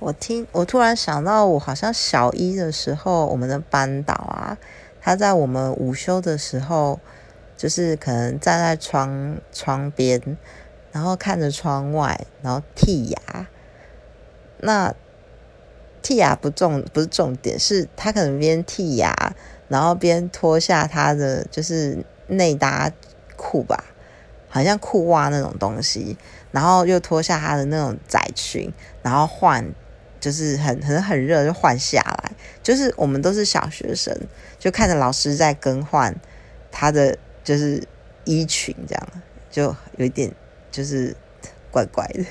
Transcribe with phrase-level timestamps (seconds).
[0.00, 4.56] 我听，我突然想到，我好像小一的时候，我们的班导啊，
[4.98, 6.98] 他在我们午休的时候，
[7.54, 10.38] 就是可能站在窗窗边，
[10.90, 13.46] 然后看着窗外，然后剔牙。
[14.60, 14.94] 那
[16.02, 19.34] 剔牙不重，不是重点，是他可能边剔牙，
[19.68, 22.90] 然后边脱下他的就是内搭
[23.36, 23.84] 裤吧，
[24.48, 26.16] 好像裤袜那种东西，
[26.52, 28.72] 然后又脱下他的那种窄裙，
[29.02, 29.74] 然后换。
[30.20, 32.32] 就是很很很热，就换下来。
[32.62, 34.14] 就是我们都是小学生，
[34.58, 36.14] 就看着老师在更换
[36.70, 37.82] 他的就是
[38.24, 39.08] 衣裙，这样
[39.50, 40.30] 就有一点
[40.70, 41.16] 就是
[41.70, 42.24] 怪怪的。